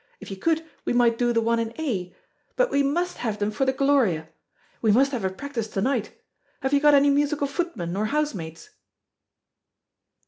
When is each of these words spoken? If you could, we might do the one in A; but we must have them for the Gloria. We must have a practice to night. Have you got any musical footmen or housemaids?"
If 0.19 0.31
you 0.31 0.35
could, 0.37 0.65
we 0.83 0.93
might 0.93 1.19
do 1.19 1.31
the 1.31 1.41
one 1.41 1.59
in 1.59 1.79
A; 1.79 2.11
but 2.55 2.71
we 2.71 2.81
must 2.81 3.17
have 3.17 3.37
them 3.37 3.51
for 3.51 3.65
the 3.65 3.71
Gloria. 3.71 4.29
We 4.81 4.91
must 4.91 5.11
have 5.11 5.23
a 5.23 5.29
practice 5.29 5.67
to 5.67 5.79
night. 5.81 6.11
Have 6.63 6.73
you 6.73 6.79
got 6.79 6.95
any 6.95 7.11
musical 7.11 7.45
footmen 7.45 7.95
or 7.95 8.05
housemaids?" 8.07 8.71